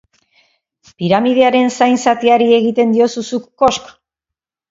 Piramidearen 1.01 1.69
zain 1.75 1.99
zatiari 2.11 2.49
egiten 2.59 2.95
diozu 2.97 3.25
zuk 3.27 3.45
kosk? 3.65 3.93